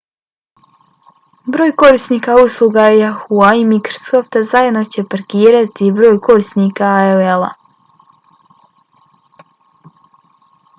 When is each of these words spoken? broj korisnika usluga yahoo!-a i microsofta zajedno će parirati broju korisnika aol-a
broj 1.55 1.73
korisnika 1.81 2.37
usluga 2.43 2.85
yahoo!-a 3.01 3.49
i 3.59 3.67
microsofta 3.75 4.43
zajedno 4.53 4.83
će 4.97 5.05
parirati 5.13 5.91
broju 6.01 6.19
korisnika 6.31 6.91
aol-a 7.05 7.55